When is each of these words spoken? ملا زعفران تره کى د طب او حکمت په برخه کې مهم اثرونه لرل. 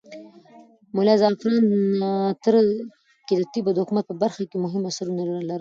ملا 0.95 1.13
زعفران 1.21 1.65
تره 2.43 2.59
کى 3.27 3.33
د 3.37 3.39
طب 3.53 3.65
او 3.69 3.77
حکمت 3.81 4.03
په 4.07 4.15
برخه 4.23 4.43
کې 4.49 4.57
مهم 4.65 4.83
اثرونه 4.89 5.21
لرل. 5.29 5.49